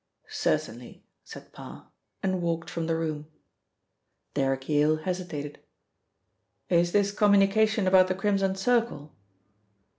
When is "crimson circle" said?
8.15-9.13